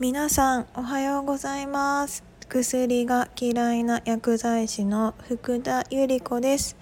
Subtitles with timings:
[0.00, 2.24] 皆さんおはようございます。
[2.48, 6.76] 薬が嫌いな薬剤師の福田由里子です。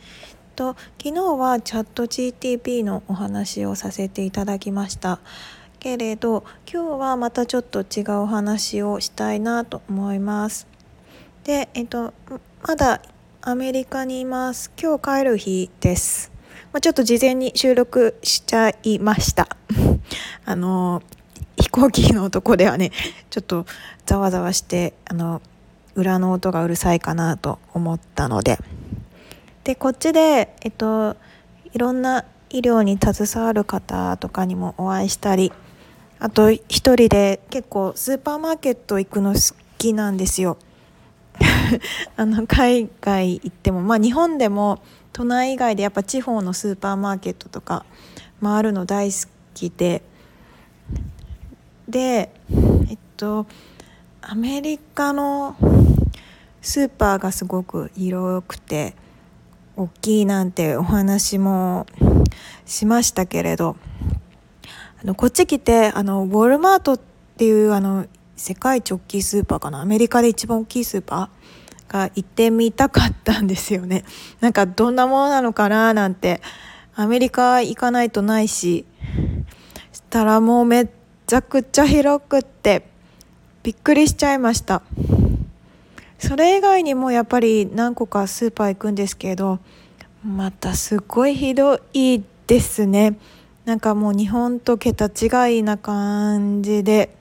[0.57, 5.21] と昨日はチャット GTP のお話をさせていただきました。
[5.79, 10.67] けれど今日はまたちょっと違うお話をしたいなと思います。
[11.45, 12.15] でえっと
[12.63, 13.03] まだ
[13.43, 14.73] アメリカにいます。
[14.83, 16.33] 今日帰る日です。
[16.73, 19.55] まあ、ちょっと事前に収録しちゃいました。
[20.47, 21.03] あの
[21.57, 22.91] 飛行機のとこではね
[23.31, 23.67] ちょっと
[24.07, 25.43] ざわざわしてあの
[25.95, 28.59] 裏の音がうるさいかなと思ったので。
[29.65, 31.17] でこっちでえっと
[31.73, 35.53] いろんな医療に携わる方とかにもお会いしたり
[36.19, 40.57] あと一人で結構スーパーマーケット行くの好きなんですよ。
[42.17, 44.81] あの海外行ってもまあ日本でも
[45.13, 47.85] 都内以外でやっぱ地方のスーパーマーケットとか
[48.43, 50.03] 回るの大好きで
[51.93, 52.31] で
[52.89, 53.47] えっと
[54.23, 55.57] アメリカの
[56.63, 58.95] スーパーがすごく広くて
[59.77, 61.87] 大きいなんてお話も
[62.65, 63.77] しましたけれど
[65.03, 67.01] あのこっち来てあのウォルマートっ
[67.37, 74.05] ていうあの世界直帰スーパーかなアメリカで一番大きいスーパーが行ってみたかったんですよね。
[74.41, 76.41] なんかどんなものなのかななんて
[76.95, 78.87] アメリカ行かないとないし
[79.93, 80.89] したらもうめっ
[81.33, 82.83] ちゃくちゃ広くって
[83.63, 84.83] びっくりしちゃいました。
[86.19, 89.59] それ以外にもやっぱり何個かスーパー行くんですけど
[90.23, 93.17] またすごいひどいですね。
[93.65, 97.17] なんかもう日本と桁違いな感じで。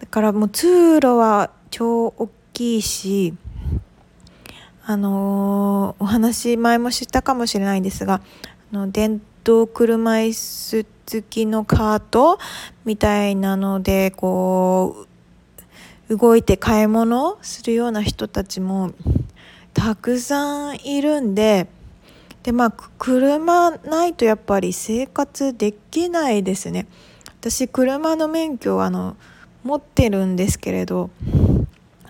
[0.00, 3.32] だからもう通路は超大きいし
[4.84, 8.20] あのー、お話前もしたかもしれないんですが
[8.74, 12.38] あの電動車椅子付きのカート
[12.84, 15.06] みたいなのでこ
[16.08, 18.92] う動いて買い物するような人たちも
[19.72, 21.66] たくさんいるんで
[22.42, 26.86] でまあ車ないとやっぱり生活できないですね。
[27.40, 29.16] 私車の免許はあの
[29.64, 31.10] 持ってるんですけれど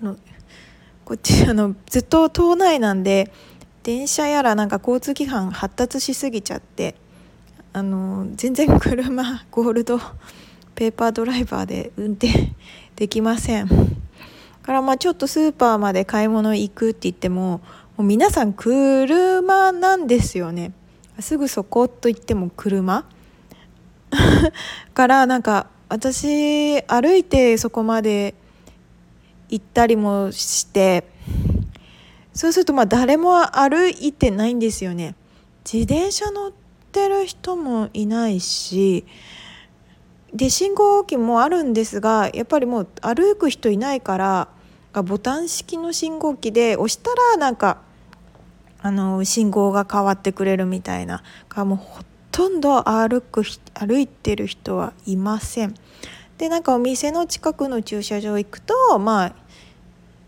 [0.01, 0.17] あの
[1.05, 3.31] こっち あのずっと島内なんで
[3.83, 6.95] 電車やらなんか交通規範発達しすぎちゃって
[7.79, 10.01] あの全然車 ゴールド
[10.75, 12.53] ペーパードライバーで 運転
[12.97, 13.69] できません。
[14.65, 17.61] からまあちょっとスーパーまで買い物行くって言っても
[17.97, 20.73] もう皆さん車なんですよね。
[21.21, 23.05] すぐそこと言っても車。
[24.93, 28.35] からなんか私歩いてそこまで
[29.51, 31.05] 行ったりもして
[32.35, 35.15] そうするとまあ誰も歩いてないんですよね。
[35.71, 36.53] 自転車乗
[36.89, 39.05] ってる人もいないし
[40.33, 44.49] で信号機もあるんですがやっぱりもう歩く人いないから
[45.03, 47.83] ボタン式の信号機で押したらなんか
[48.81, 53.43] あの信号が変わってくれるみたいなかもうほとんど歩く
[53.75, 55.75] 歩いてる人はいません。
[56.39, 59.35] でなんかお店の近くの駐車場行くとまあ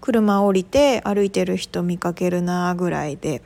[0.01, 3.43] 車降りて歩いてる人見かけるなぐらいで。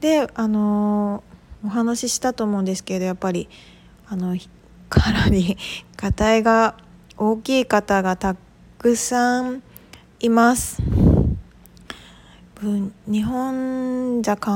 [0.00, 1.22] であの
[1.64, 3.48] お話ししたと思うんですけどやっぱり
[4.06, 4.36] あの
[4.88, 5.56] 体に
[5.96, 6.76] がたいが
[7.16, 8.36] 大きい方がた
[8.78, 9.62] くさん
[10.20, 10.82] います。
[13.06, 14.50] 日本じゃ考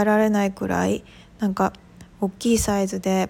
[0.00, 1.02] えられないくらい
[1.40, 1.72] なんか
[2.20, 3.28] 大きいサイズで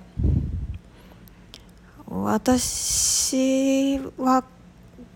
[2.06, 4.44] 私は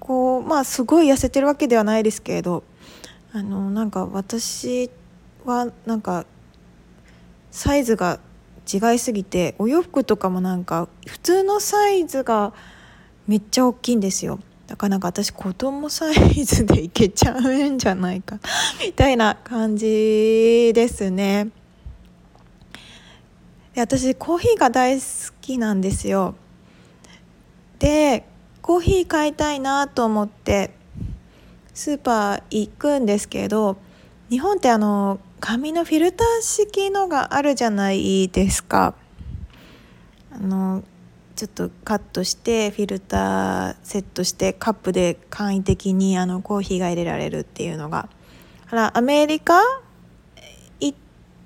[0.00, 2.64] こうまあすごい痩せてるわけではないですけれど
[3.32, 4.90] あのなんか私
[5.44, 6.24] はなんか
[7.52, 8.18] サイズが
[8.72, 12.52] 違いすぎてお洋服とかもなんか普通のサイズが
[13.28, 14.40] めっちゃ大きいんですよ。
[14.72, 18.38] だからなんか私子供サイズでいけちゃうんじゃないか
[18.82, 21.50] みたいな感じですね
[23.74, 25.04] で私コーヒーが大好
[25.42, 26.36] きなんですよ
[27.80, 28.24] で
[28.62, 30.70] コーヒー買いたいなと思って
[31.74, 33.76] スーパー行くんですけど
[34.30, 38.94] 日本ってあの紙のフィルター式のがあるじゃないですか。
[40.30, 40.84] あの
[41.34, 48.08] ちょっとカットしてフィルターセットしてカップで簡易的にあのコーヒーが入れられるっていうのが。
[48.70, 49.60] あらアメリカ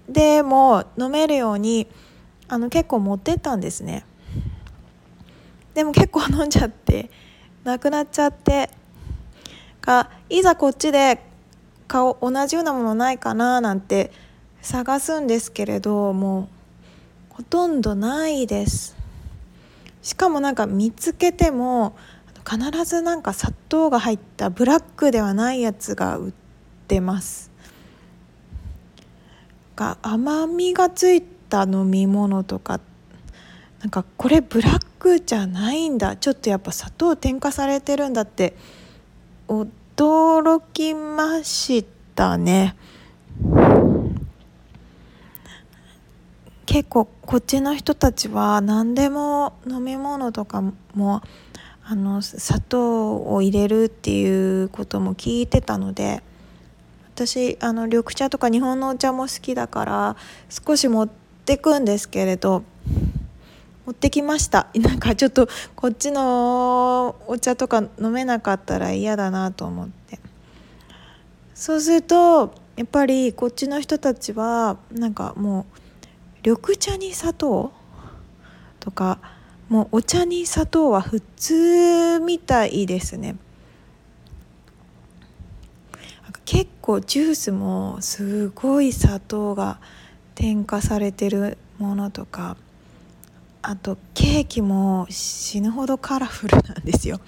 [0.09, 1.89] でも飲めるように
[2.49, 4.05] あの結構持ってったんですね。
[5.73, 7.11] でも結構飲んじゃって
[7.65, 8.69] なくなっちゃって。
[9.81, 11.26] かいざこっちで
[11.89, 14.13] 顔同じようなものないかななんて
[14.61, 16.49] 探すんですけれども
[17.31, 18.97] うほとんどないです。
[20.03, 21.97] しかもなんか見つけても
[22.49, 26.33] 必ずなんか砂糖が入ったブラックではないやつが売っ
[26.87, 27.51] てます。
[29.75, 32.81] が甘みがついた飲み物とか
[33.81, 36.17] なんかこれブラックじゃないんだ。
[36.17, 38.57] ちょっとやっぱ砂糖添加されてるんだって
[39.49, 42.77] 驚驚きましたね。
[46.67, 50.63] 結構こっちの人たちは何でも飲み物とか
[50.95, 51.23] も
[51.83, 56.23] あの砂糖を入れるっていうことも聞いてたので
[57.15, 60.17] 私あの緑茶とか日本のお茶も好きだから
[60.51, 61.09] 少し持っ
[61.47, 62.65] てくんですけれど
[63.87, 64.67] 持ってきました。
[64.75, 70.19] なんかちょっとこっちのお茶とか飲めなかったら嫌だなと思って。
[71.55, 75.65] そうするとやっぱりこっちの人たちはなんかもう
[76.45, 77.73] 緑茶に砂糖
[78.81, 79.21] とか
[79.69, 83.37] もうお茶に砂糖は普通みたいですね。
[86.45, 89.81] 結構ジュースもすごい砂糖が
[90.35, 92.57] 添加されてるものとか
[93.69, 97.21] あとケーキも死ぬほどカラフルなんですよ。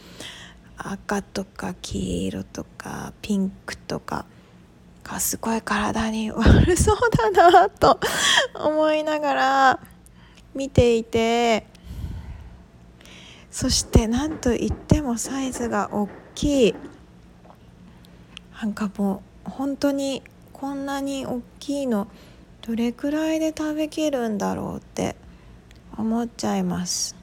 [0.76, 4.24] 赤とか黄色とかピンクとか。
[5.02, 6.96] がすごい体に悪そう
[7.34, 7.98] だなと
[8.54, 9.80] 思いながら
[10.54, 11.66] 見ていて。
[13.50, 16.74] そして何といってもサイズが大きい。
[18.62, 22.06] なんかもう本当にこんなに大きいの
[22.64, 25.16] どれくらいで食べきるんだろうって。
[25.98, 27.16] 思っちゃいます。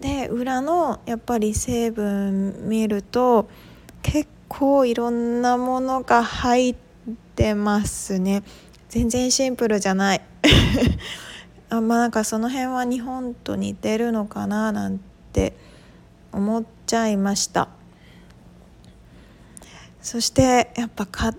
[0.00, 3.48] で裏のやっぱり成分見ると
[4.02, 6.74] 結構いろんなものが入っ
[7.34, 8.42] てますね。
[8.88, 10.22] 全然シンプルじゃない。
[11.68, 14.98] あまあなんかその辺は日本と似てるのかななん
[15.32, 15.54] て
[16.32, 17.68] 思っちゃいました。
[20.00, 21.34] そしてやっぱ買っ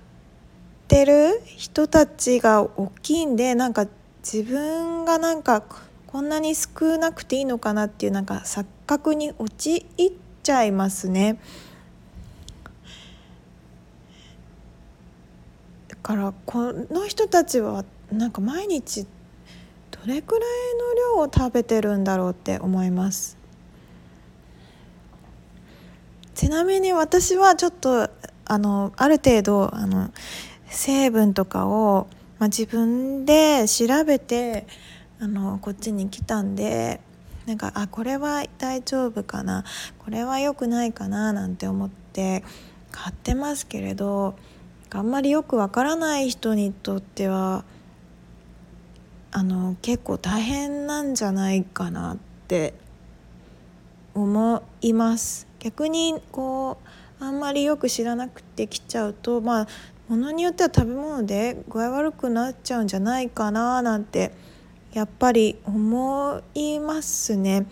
[0.87, 3.87] てる人たちが大きいんでなんか
[4.29, 5.63] 自分がなんか
[6.05, 9.83] こんなに少なくていいのかなっていうなんか錯覚に陥っ
[10.43, 11.39] ちゃいますね。
[15.87, 19.07] だからこの人たちはなんか毎日
[19.91, 23.37] どれくらいの量を食べてるんだろうって思います。
[26.35, 28.09] ちなみに私はちょっと
[28.43, 30.11] あのある程度あの
[30.67, 32.07] 成分とかを
[32.39, 34.67] まあ、自分で調べて
[35.19, 37.01] あのこっちに来たんで
[37.47, 39.63] なんかあこれは大丈夫かな
[39.99, 42.43] これは良くないかななんて思って
[42.91, 44.35] 買ってますけれど
[44.89, 47.63] あんまりよくわからない人にとっては
[49.31, 52.17] あの結構大変なんじゃないかなっ
[52.47, 52.73] て
[54.13, 55.47] 思います。
[55.59, 56.77] 逆にこ
[57.19, 59.67] うあんまりよく知らなくて来ちゃうとまあ
[60.07, 64.31] ものによっては食べ物で具合悪くなっちゃうんじゃないかななんて
[64.93, 67.65] やっぱり思いますね。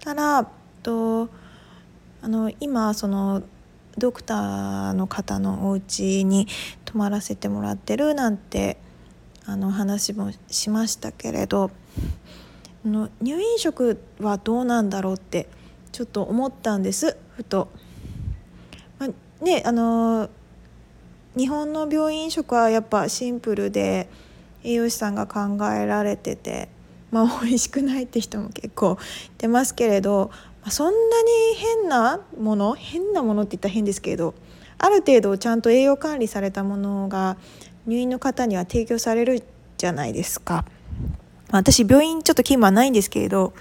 [0.00, 0.48] ただ
[0.82, 1.28] と
[2.22, 3.42] あの今その
[3.98, 6.46] ドクターの方のお家に
[6.86, 8.78] 泊まらせてもらってるなんて
[9.44, 11.70] あの話もしましたけれど
[12.84, 15.48] の入院食はどうなんだろうって
[15.92, 17.68] ちょっと思ったんですふと。
[19.40, 20.28] ねあの
[21.36, 24.08] 日本の病院食はやっぱシンプルで
[24.64, 26.68] 栄養士さんが考えられてて、
[27.10, 30.30] まあ、 美味しくないって人も結構いてますけれど、
[30.62, 34.34] まあ、そんなに変なもの変なものって言ったら変ですけれど
[34.78, 37.36] ある程度ちゃんと栄養管理されたものが
[37.86, 39.42] 入院の方には提供される
[39.76, 40.64] じゃないですか。
[41.50, 43.54] 私病院ちょっと勤務はないんですけれど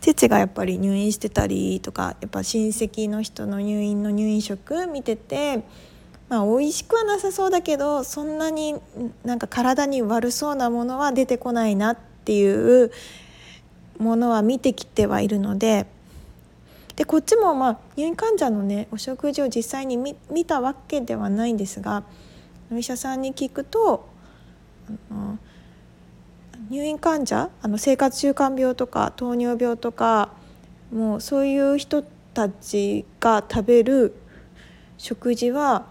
[0.00, 5.62] 父がやっぱり入院してたりとかやっぱ親戚の人の入院の入院食見てて
[6.28, 8.76] まあ美味しくはなさそうだけどそんなに
[9.24, 12.92] なんか体に悪そうなものは出てこないなっていう
[13.98, 15.86] ものは見てきてはいるので
[16.96, 22.04] でこっちもまあ入院患者のねお食事を実際に見たわけではないんですが
[22.70, 24.08] お医者さんに聞くと
[25.10, 25.38] あの
[26.70, 30.30] 入院患者あの生活習慣病とか糖尿病とか
[30.92, 32.02] もうそういう人
[32.34, 34.14] たちが食べる
[34.98, 35.86] 食事は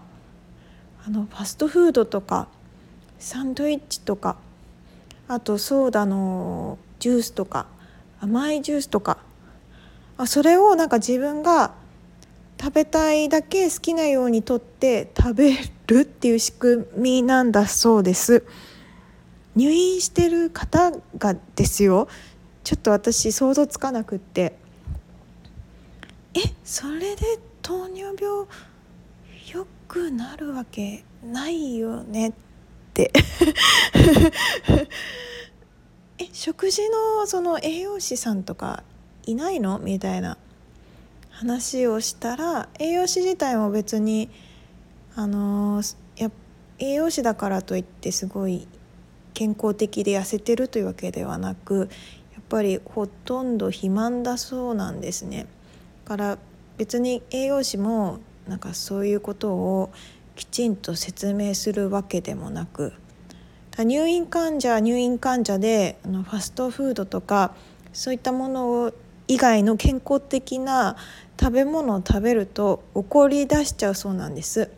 [1.04, 2.48] あのファストフードとか
[3.18, 4.36] サンドイッチとか
[5.26, 7.66] あとソーダのジュースとか
[8.20, 9.18] 甘いジュースとか
[10.16, 11.74] あそれをなんか自分が
[12.60, 15.52] 食べたいだけ好きなようにとって食べ
[15.86, 18.44] るっていう仕組みなんだそうです。
[19.58, 22.06] 入院してる方がですよ。
[22.62, 24.56] ちょっと私想像つかなくって。
[26.32, 28.46] えそれで糖尿病
[29.52, 32.32] 良くなるわけないよねっ
[32.94, 33.10] て。
[36.18, 38.84] え食事のその栄養士さんとか
[39.26, 40.38] いないのみたいな。
[41.30, 44.28] 話をしたら栄養士自体も別に
[45.14, 45.82] あの
[46.16, 46.30] や
[46.80, 48.66] 栄養士だからといってすごい
[49.38, 51.88] 健康的で痩せてるというわけではなく
[52.34, 55.46] やっぱりほとんど肥満だそうなんですね。
[56.04, 56.38] から
[56.76, 58.18] 別に栄養士も
[58.48, 59.92] なんかそういうことを
[60.34, 62.92] きちんと説明するわけでもなく
[63.76, 67.54] 入院患者入院患者であのファストフードとか
[67.92, 68.92] そういったものを
[69.28, 70.96] 以外の健康的な
[71.38, 74.68] 食べ物を食べると怒り出しちゃうそうなんです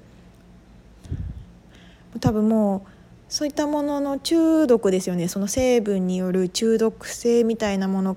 [2.21, 3.00] 多分もう
[3.30, 5.28] そういったものの中毒ですよね。
[5.28, 8.16] その成分による中毒性みたいなもの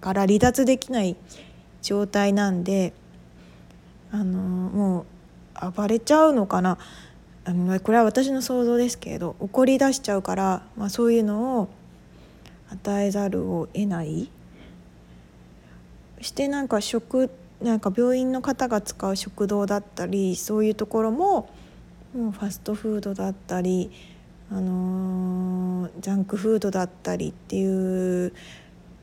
[0.00, 1.16] から離脱できない
[1.82, 2.92] 状態なんで
[4.12, 5.04] あのも
[5.60, 6.78] う暴れちゃうのかな。
[7.44, 11.68] あのこれは私の想像ですけれど怒り出しちゃうから、まあ、そういうのを
[12.70, 14.30] 与えざるを得ない。
[16.20, 21.50] してなんか食なんか病院の方が使う食堂だったりそういうところも
[22.14, 23.90] もうファストフードだったり、
[24.54, 28.32] あの、ジャンクフードだったりっていう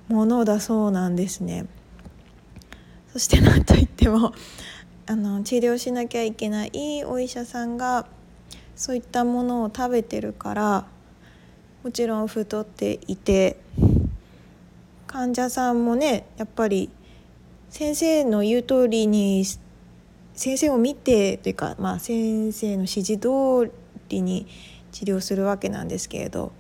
[0.08, 1.66] ものだそうなんですね。
[3.12, 4.34] そして何といっても
[5.08, 8.06] あの治療しなきゃいけないお医者さんが
[8.76, 10.86] そういったものを食べてるから
[11.84, 13.58] もちろん太っていて
[15.08, 16.90] 患者さんもねやっぱり
[17.70, 19.44] 先生の言う通りに
[20.36, 23.72] 先生を見てというか、まあ、先生の指示通
[24.10, 24.48] りに
[24.92, 26.52] 治療するわけなんですけれど、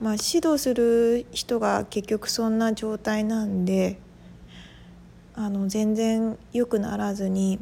[0.00, 3.98] まあ、指導する人が結局そんな状態なんで
[5.34, 7.60] あの全然良くならずに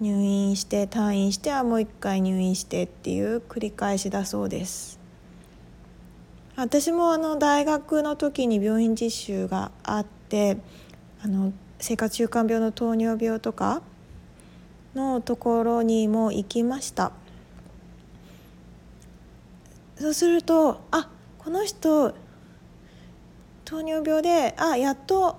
[0.00, 4.98] 入院して退院してはもう一回入院してっていう繰り返しだそうです。
[6.56, 10.58] 私もあの大学の時に病院実習があって
[11.22, 13.80] あの生活習慣病の糖尿病とか
[14.94, 17.12] のところにも行きました
[20.02, 22.12] そうするとあこの人
[23.64, 25.38] 糖尿病であやっと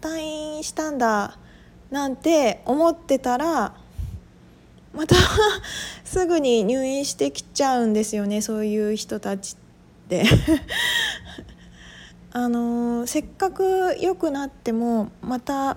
[0.00, 1.38] 退院したんだ
[1.92, 3.72] なんて思ってたら
[4.92, 5.14] また
[6.02, 10.24] すぐに入院してきちゃうんですよねそういう人たちって
[12.34, 15.76] あのせっかく良くなってもまた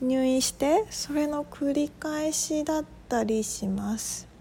[0.00, 4.33] 入院してそれの繰り返しだったりします。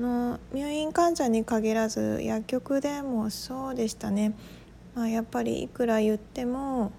[0.00, 4.34] の入院患者に限らず薬局でもそうでしたね、
[4.94, 6.92] まあ、やっぱりいくら言っても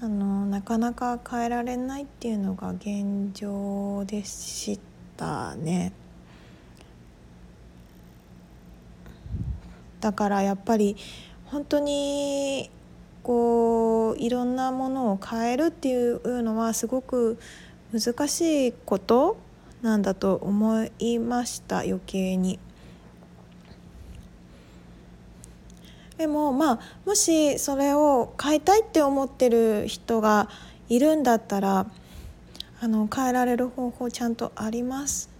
[0.00, 4.80] あのなかなか変えられないっていうのが現状でし
[5.16, 5.92] たね。
[10.00, 10.96] だからやっぱり
[11.44, 12.70] 本当に
[13.22, 17.38] こういろんなものを変えるっていうのはすごく
[17.92, 19.36] 難しいこと
[19.82, 22.58] なんだと思いました余計に。
[26.18, 30.50] でもまあもしそれを変えたいって思ってる人が
[30.90, 31.86] いるんだったら
[32.82, 35.30] あの変えられる方法ちゃんとあります。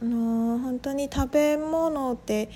[0.00, 2.50] あの本当に食べ物って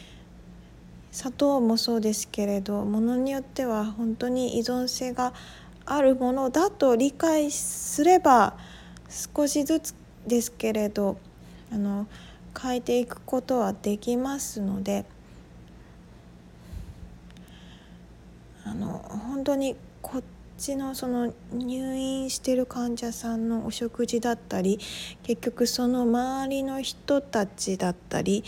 [1.11, 5.33] 砂糖もそうですけれどものによっては本当に依存性が
[5.85, 8.57] あるものだと理解すれば
[9.09, 9.95] 少しずつ
[10.27, 11.17] ですけれど
[11.73, 12.07] あの
[12.61, 15.05] 変えていくことはできますので
[18.65, 20.23] あの本当にこっ
[20.57, 24.79] ちのその入院してる患者さんのお食事だったり
[25.23, 28.45] 結局その周りの人たちだったり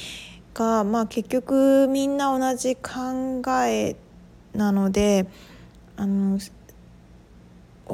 [0.54, 3.96] が、まあ、結局みんな同じ考え
[4.54, 5.26] なので
[5.96, 6.38] あの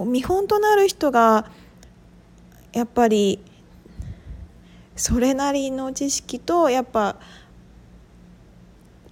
[0.07, 1.47] 見本となる人が
[2.73, 3.41] やっぱり
[4.97, 7.17] それなりの知識とやっぱ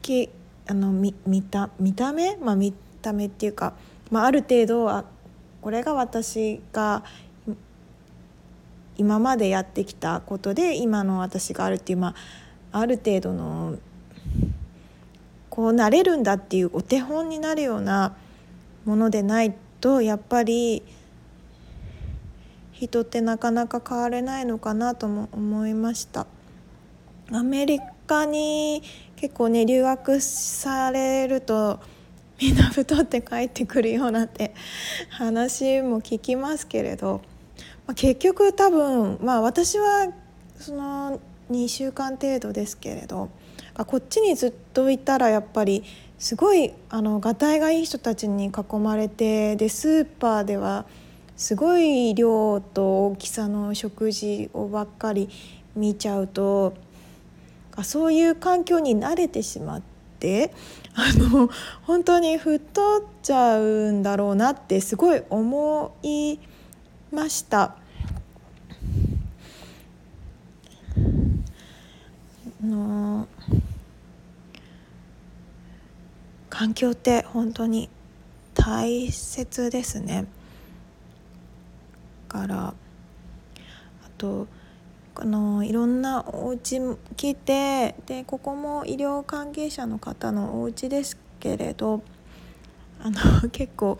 [0.03, 0.29] き
[0.67, 2.73] あの見見た見た目、まあ、見
[3.03, 3.75] た目っていうか、
[4.11, 5.05] まあ、ある程度は
[5.63, 7.03] これが私が
[8.97, 12.15] 今までやってきたことで今の私があるっていうま
[12.73, 13.79] あある程度の
[15.49, 18.15] こうなれるんだっていうお手本になるような
[18.85, 20.83] ものでないとやっぱり
[22.81, 26.27] 人ってなかなか変われないのかなとも思いました。
[27.31, 28.83] アメリカに
[29.17, 31.79] 結構ね留学されると
[32.41, 34.55] みんな太って帰ってくるようなって
[35.11, 37.21] 話も聞きますけれど、
[37.87, 40.09] まあ、結局多分まあ私は
[40.59, 41.21] その
[41.51, 43.29] 2週間程度ですけれど
[43.75, 45.85] こっちにずっといたらやっぱり
[46.19, 50.87] すごいあのがたいがいい人たちに囲まれてでスーパーでは
[51.41, 55.31] すごい量と大きさの食事をばっかり
[55.75, 56.75] 見ちゃうと
[57.83, 59.83] そういう環境に慣れてしまっ
[60.19, 60.53] て
[60.93, 61.49] あの
[61.85, 66.39] 本当に太っちゃうんだろうなってすごい思い
[67.11, 67.75] ました。
[72.63, 73.27] の
[76.51, 77.89] 環境って本当に
[78.53, 80.27] 大切ですね。
[82.31, 82.75] からあ
[84.17, 84.47] と
[85.17, 86.81] あのいろんなお家
[87.17, 92.03] 来てでここも医療関係者の方のお家ですけれど
[93.03, 93.99] あの 結構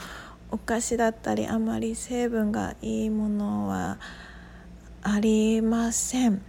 [0.53, 3.99] お菓子だったりあまり成分がいいものは
[5.03, 6.43] ありません。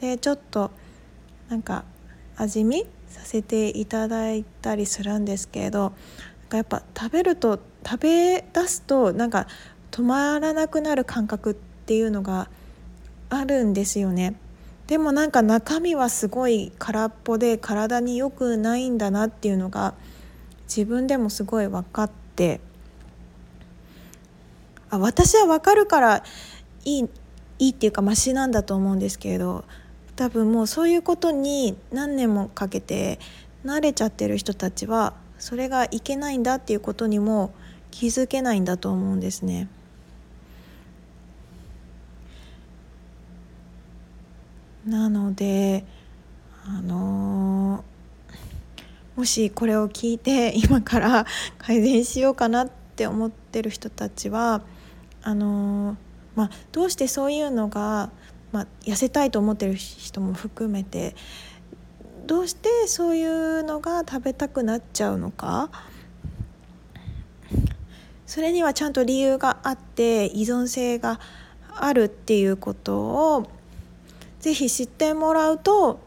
[0.00, 0.70] でちょっと
[1.50, 1.84] なんか
[2.36, 5.92] 味見させていただいたりするんですけどなん
[6.48, 9.46] かやっぱ食べると食べ出すとなんか
[9.90, 12.48] 止まらなくなる感覚っていうのが
[13.28, 14.34] あるんですよね
[14.86, 19.94] でもなんか中身はすごい空っぽで体に良くないんだなっていうのが
[20.64, 22.60] 自分でもすごい分かって
[24.90, 26.24] あ私は分かるから
[26.84, 27.08] いい
[27.60, 29.64] いいっていうかマシなんだと思うんですけれど
[30.16, 33.18] 多分もうそういうことに何年もかけて
[33.64, 37.52] 慣れちゃってる人たちはそれがいけないんだっていうことにも
[37.90, 39.68] 気づけないんだと思うんですね。
[44.90, 45.84] なので
[46.66, 47.84] あの、
[49.14, 51.26] もしこれを聞いて 今から
[51.58, 54.62] 改善しようかなって思ってる人たちは
[55.22, 55.96] あの、
[56.34, 58.10] まあ、どうしてそういうのが、
[58.50, 61.14] まあ、痩せたいと思ってる人も含めて
[62.26, 65.70] どうしてそういうのが食べたくなっちゃうのか
[68.26, 71.20] それにはちゃんと理由があって依存性が
[71.76, 73.50] あるっていうことを
[74.40, 76.00] ぜひ知ってもらうと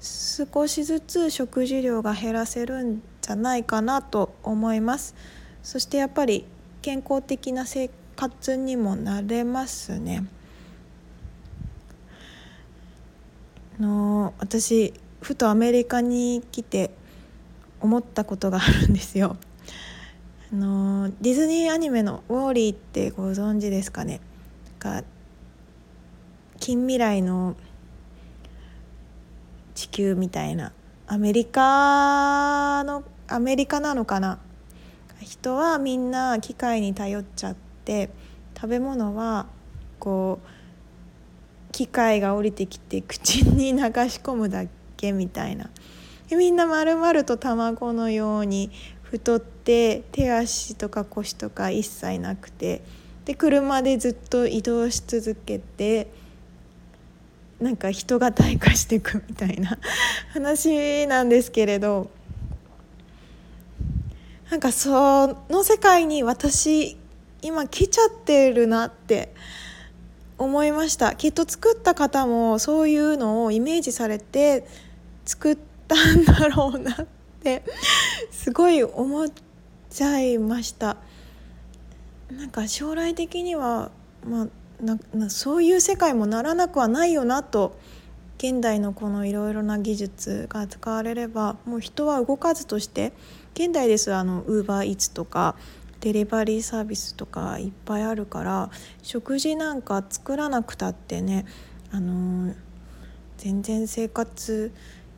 [0.00, 5.14] 少しずつ食事量が減らせるんじゃないかなと思います。
[5.62, 6.44] そしてやっぱり
[6.82, 10.24] 健康的な生活にもなれますね。
[13.80, 16.90] の私ふとアメリカに来て
[17.80, 19.36] 思ったことがあるんですよ。
[20.52, 24.20] あのディズニーアニメの「ウォーリー」ってご存知ですかね。
[24.78, 25.02] か
[26.60, 27.56] 近未来の
[29.78, 30.72] 地球みたいな。
[31.06, 34.40] アメリカのアメリカなのかな。
[35.20, 38.10] 人はみんな機械に頼っちゃって
[38.56, 39.46] 食べ物は
[40.00, 44.64] こう機械が降りてきて口に流し込むだ
[44.96, 45.70] けみたいな。
[46.28, 52.82] でみんな丸々と卵のように太って手足とか腰とか一切なくて
[53.24, 56.10] で車でずっと移動し続けて
[57.60, 59.78] なんか人が退化していくみたいな
[60.32, 62.10] 話なんですけれど
[64.50, 66.96] なんかその世界に私
[67.42, 69.34] 今来ちゃってるなって
[70.38, 71.16] 思いました。
[71.16, 74.66] きっと作った方もそういうのをイメージされて
[75.24, 77.06] 作ったんだろうなっ
[77.42, 77.64] て
[78.30, 79.28] すごい思っ
[79.90, 80.96] ちゃいました。
[82.30, 83.90] なんか将来的には
[84.24, 84.48] まあ
[85.28, 87.76] そういう世界もならなくはないよなと
[88.38, 93.12] 現代のこのいろいろな技術が使われればもう人は動かずとして
[93.54, 95.56] 現代ですあのウーバーイーツとか
[96.00, 98.70] デリバリーサービスとかいっぱいあるから
[99.02, 101.44] 食事なんか作らなくたってね
[101.90, 102.54] あのー、
[103.38, 104.72] 全然生活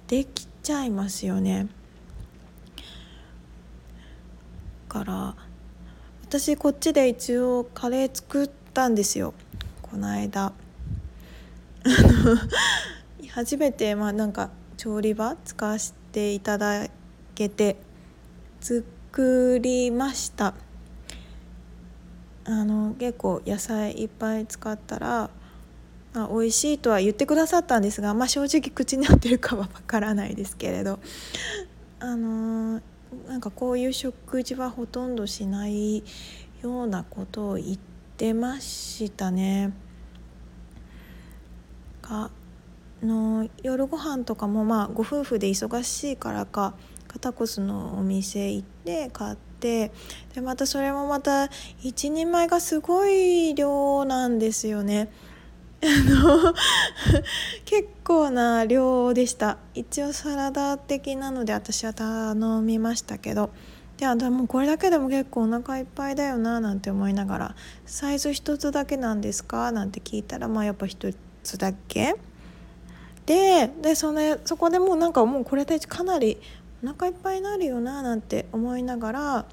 [0.08, 1.68] できちゃいますよね。
[4.88, 5.36] から
[6.22, 9.34] 私こっちで一応カレー作ったんですよ。
[9.90, 10.52] この間。
[13.30, 16.88] 初めてまあなんか調理場使わせていただ
[17.34, 17.76] けて
[18.60, 20.54] 作りました。
[22.44, 25.30] あの結構野菜いっぱい使ったら
[26.14, 31.00] あ美味しいとは言ってくださったんですが、まあ、正直口に合ってるかはわからないですけれど。
[32.02, 32.80] あの
[33.28, 36.04] なんかこういう食事はほとんどしない
[36.62, 37.89] ようなことを言って
[38.20, 39.72] 出ましたね。
[42.02, 42.30] か
[43.02, 46.74] の夜ご飯とかもまあご夫婦で忙しいからか
[47.22, 49.90] タコスのお店行って買って
[50.34, 55.10] でまたそれもまた一人前がすごい量なんですよね。
[55.82, 56.52] あの
[57.64, 63.48] 結構な量でした一応サラダ的なので私は頼みましたけど
[64.00, 72.16] であでもこれだけでも結構お腹いっぱいだよななんて思いながら「サイズ1つだけなんですか?」なんて聞いたらまあやっぱ1つだけ
[73.26, 76.38] ででそのそこでもうなんかもうこれでかなり
[76.82, 79.44] お腹いっぱいになるよななんて思いながら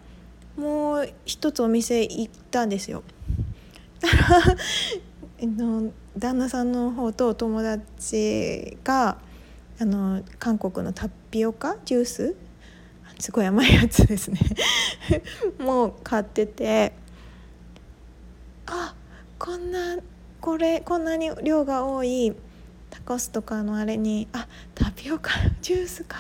[0.56, 3.04] もう一つお店行ったんですよ。
[5.44, 9.18] の旦那さんの方とお友達が
[9.78, 12.36] あの韓国のタピオカジュース
[13.20, 14.40] すごい甘いやつですね。
[15.60, 16.94] もう買ってて。
[18.68, 18.94] あ
[19.40, 19.98] こんな
[20.42, 22.36] これこんなに量が多い
[22.90, 26.18] タコスとかのあれにあタピオカジュースか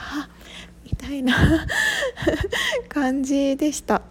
[0.83, 1.35] みたいな
[2.87, 4.01] 感じでした。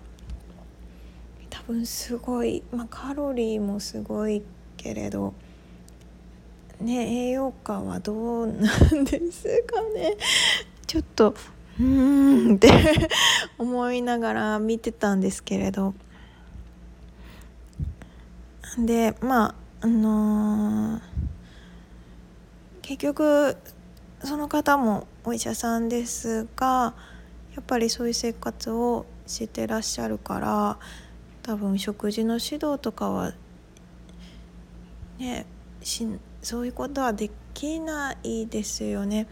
[1.51, 4.43] 多分すごい、まあ、カロリーもすごい
[4.77, 5.35] けれど
[6.81, 10.17] ね栄養価はどうなんですかね。
[10.87, 11.35] ちょっと
[11.79, 12.71] うんって
[13.59, 15.95] 思いながら見てたんですけれど
[18.79, 21.01] でまああのー、
[22.83, 23.57] 結局
[24.25, 26.95] その方もお医者さんですが
[27.55, 30.79] やっぱりそういう生活をしてらっしゃるから
[31.43, 33.33] 多分食事の指導とかは
[35.19, 35.47] ね
[35.83, 36.07] し
[36.43, 39.27] そういうことはできないですよね。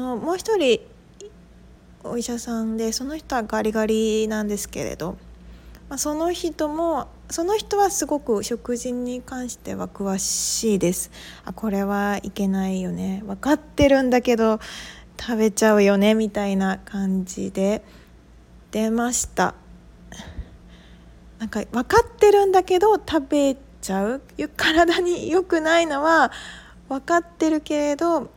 [0.00, 0.80] のもう一人
[2.02, 5.18] お医者さんでその人はガリガリなんですけれど、
[5.90, 11.10] まあ、その人もその人はすごく食事に関しては詳しいです。
[11.44, 13.22] あこれはいけないよね。
[13.26, 14.58] 分かってるんだけど
[15.20, 17.84] 食べちゃうよねみたいな感じで
[18.70, 19.54] 出ました。
[21.38, 24.22] なんか分かってるんだけど食べちゃう。
[24.56, 26.32] 体に良くないのは
[26.88, 28.30] 分かってるけれど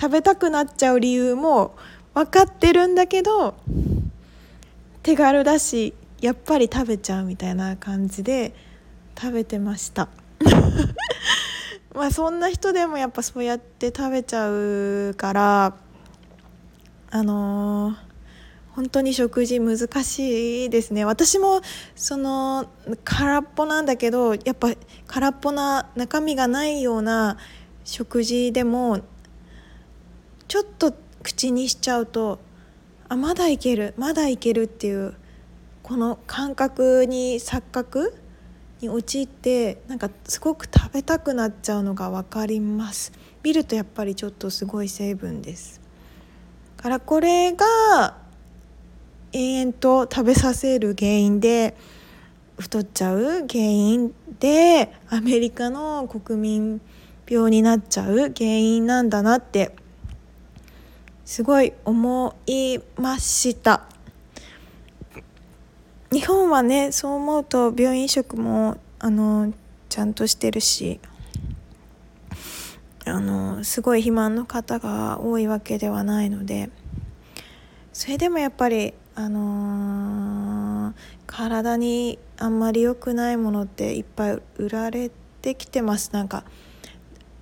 [0.00, 1.74] 食べたくなっちゃう理由も
[2.14, 3.54] 分かってるんだけど
[5.02, 8.54] 手軽だしやっぱり食べちゃうみたいな感じで
[9.20, 10.08] 食べてました。
[11.94, 15.74] まあそんな人でもやっぱそうやって食べちゃうから
[17.10, 18.08] あのー
[18.78, 21.04] 本当に食事難しいですね。
[21.04, 21.62] 私も
[21.96, 22.66] その
[23.02, 24.68] 空っぽなんだけどやっぱ
[25.08, 27.38] 空っぽな中身がないような
[27.84, 29.00] 食事でも
[30.48, 32.38] ちょっと口にしちゃうと
[33.08, 35.14] あまだいけるまだいけるっていう
[35.82, 38.14] この感覚に錯覚
[38.80, 43.12] に陥ってなんかすごく食べたくなっちゃうのが分かります。
[43.42, 45.80] 見るとやっぱりちょっとすごい成分です。
[46.76, 48.16] からこれが
[49.32, 51.74] 延々と食べさせる原因で
[52.58, 56.80] 太っちゃう原因でアメリカの国民
[57.28, 59.74] 病になっちゃう原因なんだなって
[61.28, 63.82] すごい思いました。
[66.10, 69.52] 日本はねそう思うと病院食もあの
[69.90, 71.00] ちゃんとしてるし
[73.04, 76.70] あのすごい肥満の方が多いわけではないので
[77.92, 80.94] それでもやっぱりあのー、
[81.26, 85.10] 体にあんまり良くないものっていっぱい売られ
[85.42, 86.10] てきてます。
[86.14, 86.44] なんか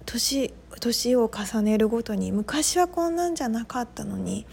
[0.06, 4.46] 年年を重ねるごとに昔はこんなんじゃなかったのに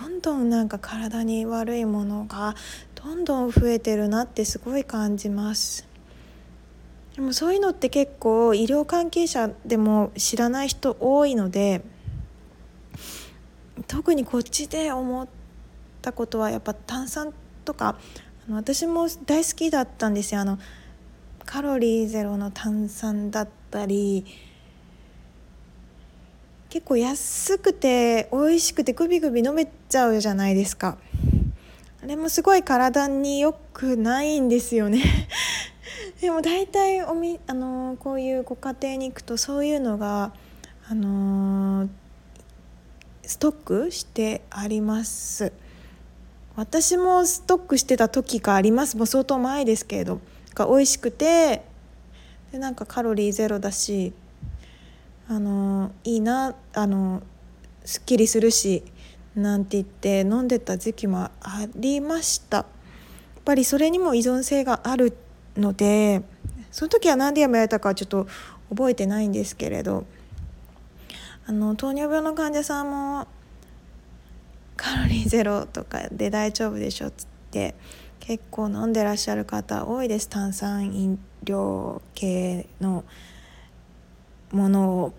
[0.00, 2.54] どんどんなんか体に悪いものが
[2.94, 5.86] どんどん増えてるなってすごい感じます。
[7.14, 11.82] でもそういうのって結構医療関係者でも知らない人多いので
[13.86, 15.28] 特にこっちで思っ
[16.02, 17.32] たことはやっぱ炭酸
[17.64, 17.96] とか
[18.46, 20.40] あの私も大好きだったんですよ。
[20.40, 20.58] あの
[21.46, 24.26] カロリーゼロの炭酸だったり
[26.68, 30.98] 結構安くて美味しくてグビグビ飲めちゃうじゃないですか。
[32.02, 35.02] あれもすごい体に良くないんですよね。
[36.20, 40.32] でも大体おみあのこういうご家庭に行くとそういうのが
[40.88, 41.88] あの
[43.22, 45.52] ストックしてあります。
[46.56, 48.96] 私もストックしてた時があります。
[48.96, 50.20] もう相当前ですけれど。
[50.54, 51.62] が美味しくて
[52.50, 54.12] でなんかカロリーゼロだし。
[55.28, 57.22] あのいいなあの
[57.84, 58.84] すっきりするし
[59.34, 62.58] なんて言って飲んでた時期もありました。
[62.58, 62.66] やっ
[63.44, 65.16] ぱりそれにも依存性がある
[65.56, 66.22] ので
[66.72, 68.26] その時は何でやめられたかちょっと
[68.70, 70.04] 覚えてないんですけれど
[71.46, 73.28] あの糖尿病の患者さんも
[74.76, 77.76] カロリーゼロとかで大丈夫でしょっつって
[78.18, 80.28] 結構飲んでらっしゃる方多いです。
[80.28, 83.04] 炭酸飲料系の
[84.52, 85.14] ものを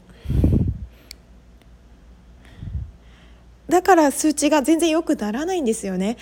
[3.70, 6.18] だから数値が全然良くならないんですよね。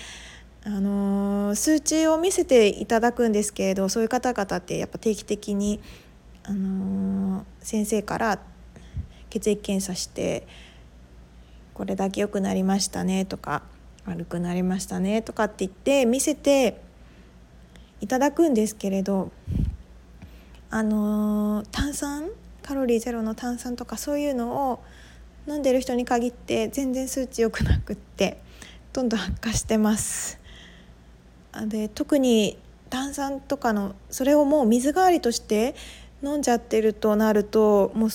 [0.64, 5.80] あの、数値を見せていただくんですけれどそういう方々ってやっぱ定期的に、
[6.42, 8.40] あの、先生から
[9.30, 10.46] 血液検査して
[11.72, 13.62] これだけ良くなりましたねとか
[14.06, 16.80] 悪くなりましたねとかって言って見せて
[18.00, 19.30] いただくんですけれど
[20.70, 22.28] あの、炭酸
[22.66, 24.82] カロリーゼロの炭酸とかそういうのを
[25.46, 28.42] 飲んでる人に限って全然数値良くなくって
[28.92, 30.40] どんどん悪化してます。
[31.68, 32.58] で特に
[32.90, 35.74] 炭酸とかのそれをもう水代わりとして
[36.22, 38.08] 飲んじゃってるとなるともう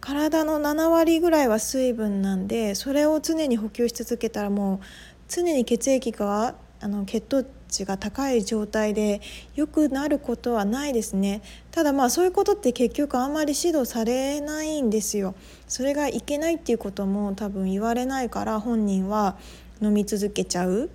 [0.00, 4.80] 体の7割ぐらいは水分なんでそれを常に補給し続けたらもう
[5.28, 9.20] 常に血液があの血糖値が高い状態で
[9.54, 11.42] 良くなることはないですね。
[11.70, 15.34] ただまあそういうことって結局あんまり指導されないんですよ。
[15.68, 19.38] それがいけないっていうことも多分言われないから本人は
[19.80, 20.88] 飲み続けちゃうっ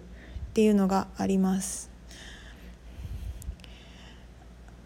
[0.54, 1.90] ていうのがあります。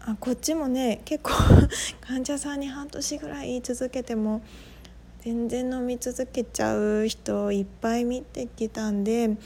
[0.02, 1.32] あこっちもね結構
[2.00, 4.40] 患者さんに半年ぐらい言い続けても
[5.22, 9.36] 全然飲み続けちゃう人いっぱい見てきたんで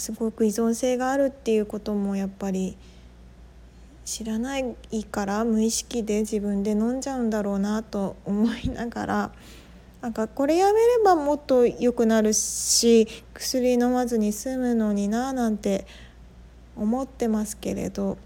[0.00, 2.76] すごく依存性があるっていうこともやっぱり
[4.04, 4.74] 知らない
[5.10, 9.32] から無意識で自分で飲んじゃうんだろうなと思いながら
[10.02, 15.86] なんかこれやめればもっと良くなるし薬飲まずに済むのにななんて
[16.76, 18.18] 思ってますけれど、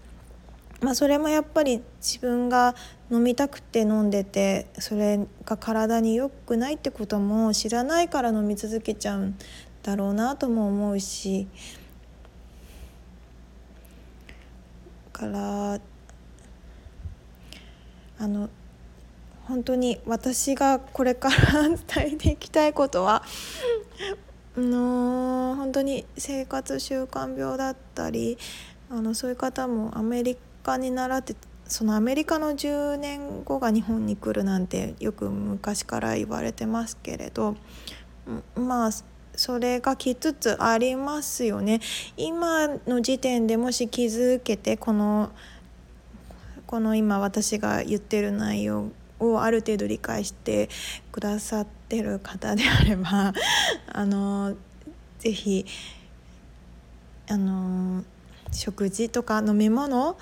[0.81, 2.75] まあ、それもやっぱり自分が
[3.09, 9.37] 飲みたくて飲んでてそれが体に良くないってことも知らないから飲み続けちゃうん
[9.89, 11.47] だろうなとも思うし
[15.11, 15.79] から
[18.19, 18.49] あの
[19.45, 23.23] 本当に私がこれから伝えていきたいことは
[24.55, 28.37] あの本当に生活習慣病だったり
[28.91, 37.55] あのそういう方もアメリカに習ってそのアメリカの10年後が日本に来るなんてよく昔から言われてますけれど
[38.55, 38.91] まあ
[39.39, 41.79] それが来つつありますよね
[42.17, 45.31] 今の時点でもし気づけてこの
[46.67, 50.67] この今私が言ってる内容をある程度理解して
[51.13, 53.33] くださってる方であれば
[53.87, 54.57] あの
[55.19, 55.65] ぜひ
[57.29, 58.03] あの
[58.51, 60.17] 食事とか飲み物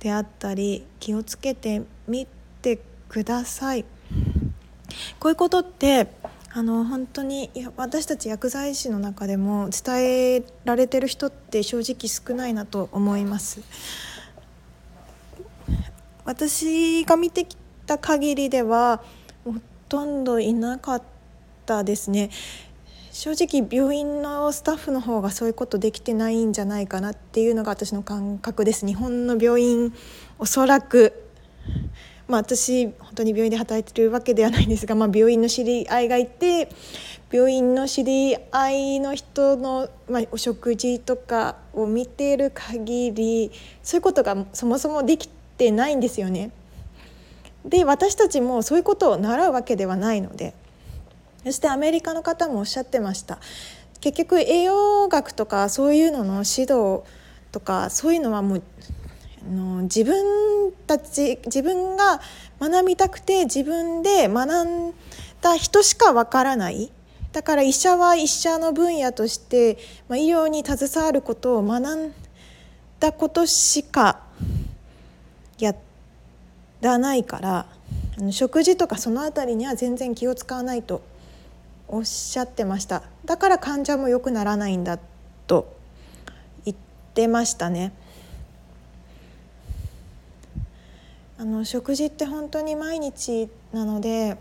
[0.00, 2.26] であったり気をつけてみ
[2.60, 3.84] てください。
[5.20, 6.08] こういうことって
[6.50, 13.60] あの本当にいや私たち薬剤師の中でも伝えられてる人って正直少ないなと思います。
[16.24, 17.56] 私が見てき
[17.86, 19.02] た限りでは
[19.44, 19.54] ほ
[19.88, 21.02] とんどいなかっ
[21.66, 22.30] たですね。
[23.12, 28.86] 正直病院のスタッフの方がそういうことできてないんじゃないかなっていうのが私の感覚です。
[28.86, 29.92] 日本の病院
[30.38, 31.24] おそらく。
[32.28, 36.68] まあ、私本当に病院で働いてるわけではないんですが、まあ、病院の知り合いがいて
[37.32, 43.50] 病院の知り合いの人の、まあ、お食事とかを見ている限り
[43.82, 46.50] そういうことがそもそもできてないんですよね。
[47.64, 50.54] で私たちもそういうことを習うわけではないので
[51.44, 53.38] そしてアメリカの方もおっしゃってました
[54.00, 57.02] 結局栄養学とかそういうのの指導
[57.52, 58.62] とかそういうのはもう
[59.48, 62.20] の自分たち自分が
[62.60, 64.94] 学びたくて自分で学ん
[65.40, 66.90] だ人しかわからない
[67.32, 72.12] だから医者は医者の分野として、まあ、医療に携わることを学ん
[73.00, 74.20] だことしか
[75.58, 75.74] や
[76.80, 77.66] らないから
[78.30, 81.02] 食事とかその辺りには全然気を使わないと
[81.86, 84.98] おっしゃってましただから患者も良くならないんだ
[85.46, 85.76] と
[86.64, 86.76] 言っ
[87.14, 87.92] てましたね。
[91.40, 94.36] あの食事って本当に毎日なので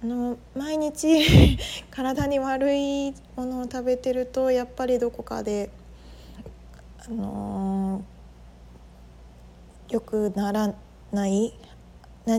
[0.00, 1.58] あの毎日
[1.90, 5.70] 体に悪いものを食べてるとやっぱりどこかで、
[7.04, 10.72] あのー、よくなら
[11.10, 11.52] ない
[12.24, 12.38] な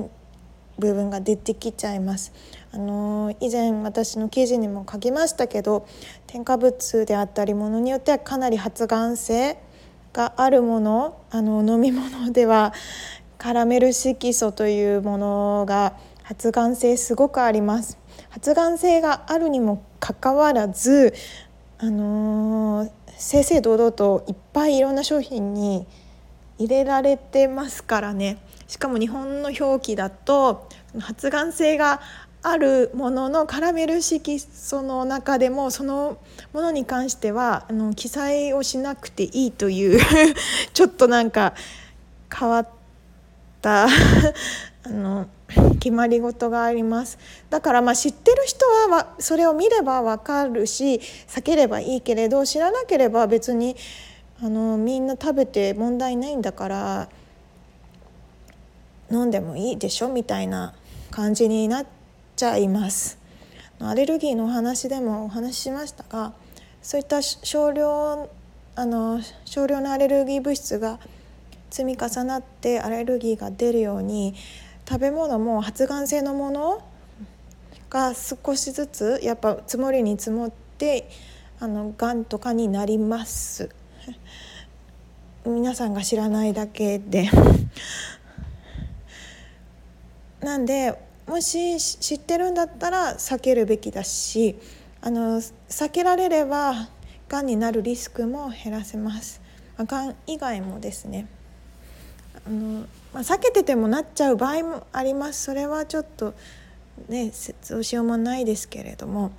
[0.77, 2.32] 部分が出てきちゃいます。
[2.71, 5.86] あのー、以前私の記事にも書きましたけど
[6.25, 9.58] 添加物であったりものによってはかなり発がん性
[10.13, 12.74] があるものあの飲み物では
[13.38, 15.93] カラメル色素というものが
[16.24, 17.98] 発がん性すごくあります。
[18.30, 21.13] 発がん性があるにもかかわらず
[21.78, 25.88] あのー、正々堂々といっぱいいろんな商品に
[26.58, 28.38] 入れられてますからね。
[28.67, 30.69] しかも日本の表記だと
[31.00, 32.02] 発がん性が
[32.41, 36.17] あるもののカラメル色素の中でもその
[36.54, 39.99] ものに関してはあの記載をしなくていいという
[40.73, 41.54] ちょっとなんか
[42.34, 42.67] 変わっ
[43.62, 43.88] た
[44.84, 45.28] あの
[45.80, 47.17] 決まり事があります。
[47.49, 53.75] だからまあ知ってる人はそれを見れば分かるし避ければいいけれど知らなければ別に
[54.41, 57.10] あのみんな食べて問題ないんだから
[59.12, 60.73] 飲んでもいいでしょみたいな
[61.12, 61.98] 感じになって
[62.39, 63.19] ちゃいます。
[63.82, 66.32] アレルギーのお話でもお話ししましたが
[66.82, 68.30] そういった少量
[68.75, 70.99] あの少量のアレルギー物質が
[71.69, 74.36] 積み重なってアレルギーが出るように
[74.88, 76.82] 食べ物も発がん性のもの
[77.89, 81.10] が少しずつやっぱ積もりに積もって
[81.60, 83.69] あのがんとかになります
[85.45, 87.30] 皆さんが知らないだけで
[90.39, 94.55] なんでもし知ってるんだったら避けるべきだし
[94.99, 96.89] あの避けられれば
[97.27, 99.39] がんになるリスクも減らせます。
[99.77, 101.27] がん以外もですね
[102.47, 106.33] あの、まあ、避けててもなっちゃう場合もありますそれはちょっと
[107.07, 107.31] ね
[107.69, 109.31] どうしようもないですけれども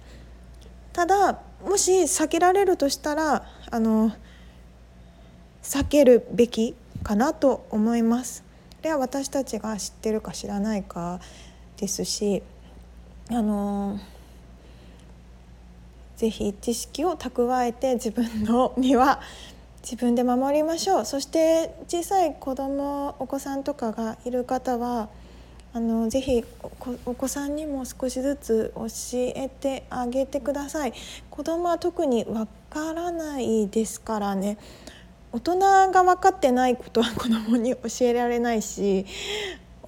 [0.92, 4.12] ただもし避けられるとしたらあの
[5.64, 8.44] 避けるべきかなと思います。
[8.80, 11.20] これは私たちが知ってるか知らないか
[11.80, 12.42] ですし
[13.30, 13.98] あの
[16.16, 19.20] ぜひ知識を蓄えて自分の身は
[19.82, 21.04] 自分で守りましょう。
[21.06, 25.08] そして小さい子供お子さんとかがいる方は
[25.72, 26.44] あのぜひ
[27.06, 30.92] お子さんにも少しずつ教えてあげてください。
[31.30, 34.58] 子供は特にわからないですからね。
[35.32, 35.58] 大人
[35.92, 39.06] が分かってないことは子供に教えられないし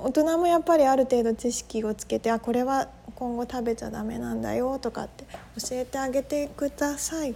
[0.05, 5.25] 大人もやっぱりある程度知識をつけてあこれは今後食べちゃダメなんだよとかって
[5.61, 7.35] 教えてあげてください。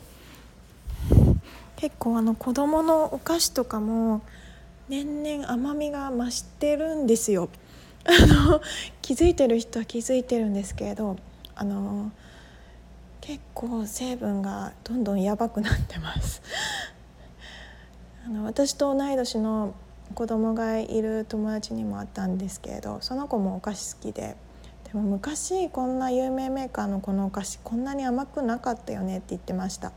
[1.76, 4.22] 結構あの子供のお菓子とかも
[4.88, 7.48] 年々甘みが増してるんですよ。
[8.04, 8.60] あの
[9.02, 11.16] 気づいてる人は気づいてるんですけれど
[11.54, 12.10] あの
[13.20, 16.42] 結構成分がどんどんやばくなってます。
[18.26, 19.74] あの私と同い年の
[20.16, 24.34] 子供がいる友達にもあったんですけれどその子もお菓子好きで
[24.84, 29.92] でも昔こんな有名メーカーのこのお菓子こんなに甘くなかったよねって言ってました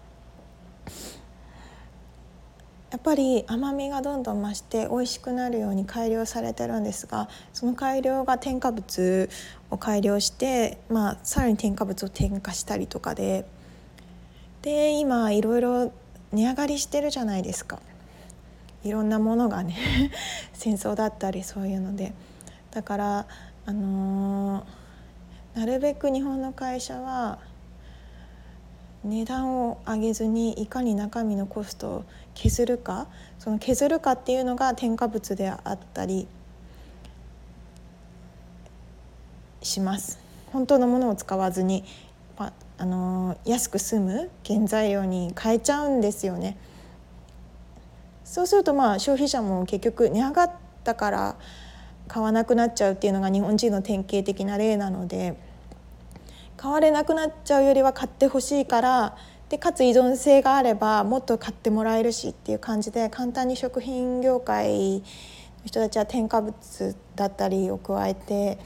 [2.91, 9.29] やっぱり甘みがどんどん増して美味しくなるように改良されてるんですがその改良が添加物
[9.71, 13.45] を改良して、まあ、さらに添加物を添加したりとかで
[14.63, 15.93] で今いろいろ
[16.33, 17.79] 値上がりしてるじゃないですか。
[18.83, 19.75] いろんなものがね
[20.53, 22.13] 戦争だったりそういうので
[22.71, 23.27] だから
[23.65, 27.39] あのー、なるべく日本の会社は
[29.03, 36.27] 値段を上げずにいかに中身のコストを削るかその削るかっていうのが添加物であったり
[39.61, 41.83] します本当のものを使わずに、
[42.37, 46.57] まあの、安く済む原材料に変えちゃうんですよね。
[48.29, 50.51] そうするとまあ消費者も結局値上がっ
[50.83, 51.35] たから
[52.07, 55.35] 買わなくなっちゃうっていうのが日本人の典型的な例なので
[56.55, 59.17] 買われなくなっちゃうよりは買ってほしいから
[59.49, 65.03] でかつ依存性があればもっと買ってもらえるしっていう感じで簡単に食品業界の
[65.65, 68.59] 人たちは添加物だったりを加えて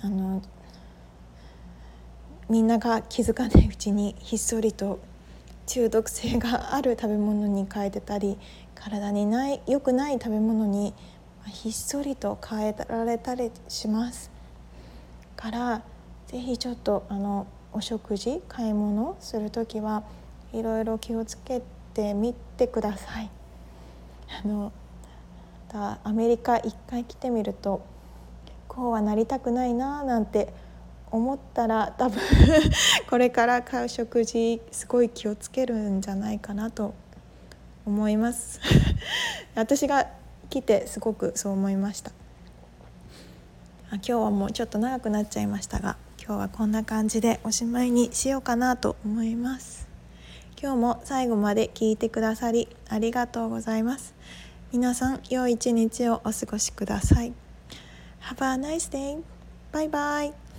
[0.00, 0.40] あの
[2.48, 4.98] みんなが気づかないうちにひっそりと
[5.70, 8.36] 中毒性がある食べ物に変えてたり
[8.74, 10.92] 体にない良くない食べ物に
[11.46, 14.32] ひっそりと変えられたりします
[15.36, 15.82] から
[16.26, 20.02] 是非ちょっとあのお食事買い物する時は
[20.52, 21.62] いろいろ気をつけ
[21.94, 23.30] てみてください。
[24.42, 24.72] あの
[26.02, 27.86] アメリカ一回来てみると
[28.66, 30.52] こうはなりたくないななんて
[31.10, 32.20] 思ったら多分
[33.08, 36.94] これから買う食事すごい気をつけるんじゃないかなと
[37.84, 38.60] 思います。
[39.54, 40.06] 私が
[40.48, 42.12] 来てすごくそう思いました。
[43.92, 49.88] 今日はもうちょっと長くなっちゃいましたが今日はこんな感じでおしまいにしようかなと思います。
[50.62, 54.14] 今日も最後まで聞いてくださりありがとうございます。
[54.72, 57.32] 皆さん良い一日をお過ごしください。
[58.20, 59.22] Have a nice day!
[59.72, 60.49] バイバイ